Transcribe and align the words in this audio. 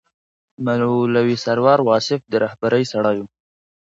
مولوي 0.65 1.35
سرور 1.45 1.79
واصف 1.89 2.21
د 2.27 2.33
رهبرۍ 2.43 2.83
سړی 2.93 3.17
و. 3.21 3.25